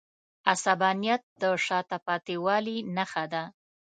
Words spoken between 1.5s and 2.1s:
شاته